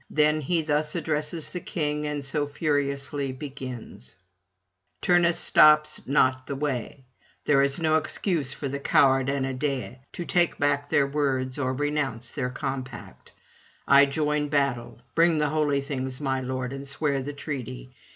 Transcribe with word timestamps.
Then 0.09 0.41
he 0.41 0.63
thus 0.63 0.95
addresses 0.95 1.51
the 1.51 1.59
king, 1.59 2.07
and 2.07 2.25
so 2.25 2.47
furiously 2.47 3.31
begins: 3.33 4.15
'Turnus 5.03 5.37
stops 5.37 6.01
not 6.07 6.47
the 6.47 6.55
way; 6.55 7.05
there 7.45 7.61
is 7.61 7.79
no 7.79 7.97
excuse 7.97 8.51
for 8.51 8.67
the 8.67 8.79
coward 8.79 9.27
Aeneadae 9.29 9.99
to 10.13 10.25
take 10.25 10.57
back 10.57 10.89
their 10.89 11.05
words 11.05 11.59
or 11.59 11.71
renounce 11.75 12.31
their 12.31 12.49
compact. 12.49 13.33
I 13.87 14.07
join 14.07 14.47
battle; 14.49 15.01
bring 15.13 15.37
the 15.37 15.49
holy 15.49 15.81
things, 15.81 16.19
my 16.19 16.39
lord, 16.41 16.73
and 16.73 16.87
swear 16.87 17.21
the 17.21 17.33
treaty. 17.33 17.91